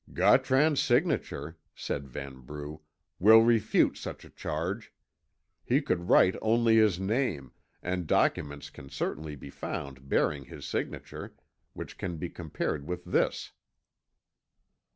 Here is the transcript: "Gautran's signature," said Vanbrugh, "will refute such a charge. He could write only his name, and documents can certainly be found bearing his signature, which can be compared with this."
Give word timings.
"Gautran's 0.11 0.81
signature," 0.81 1.59
said 1.75 2.07
Vanbrugh, 2.07 2.79
"will 3.19 3.43
refute 3.43 3.97
such 3.97 4.25
a 4.25 4.31
charge. 4.31 4.91
He 5.63 5.79
could 5.79 6.09
write 6.09 6.35
only 6.41 6.77
his 6.77 6.99
name, 6.99 7.51
and 7.83 8.07
documents 8.07 8.71
can 8.71 8.89
certainly 8.89 9.35
be 9.35 9.51
found 9.51 10.09
bearing 10.09 10.45
his 10.45 10.65
signature, 10.65 11.35
which 11.73 11.99
can 11.99 12.17
be 12.17 12.29
compared 12.29 12.87
with 12.87 13.05
this." 13.05 13.51